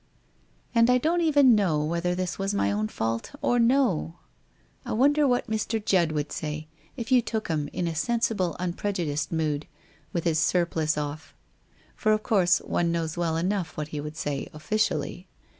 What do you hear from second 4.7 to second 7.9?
I wonder what Mr. Judd would say, if you took him in